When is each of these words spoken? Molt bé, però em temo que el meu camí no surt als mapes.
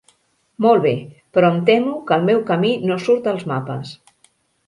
Molt 0.65 0.79
bé, 0.85 0.93
però 1.37 1.51
em 1.55 1.59
temo 1.67 1.93
que 2.09 2.17
el 2.17 2.25
meu 2.29 2.41
camí 2.49 2.71
no 2.93 2.99
surt 3.09 3.31
als 3.35 3.47
mapes. 3.53 3.93